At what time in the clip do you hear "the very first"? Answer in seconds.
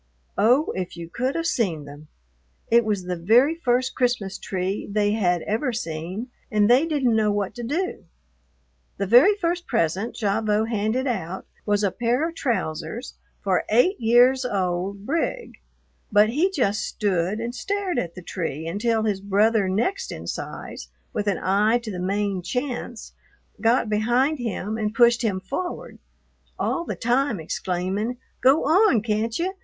3.03-3.93, 8.97-9.67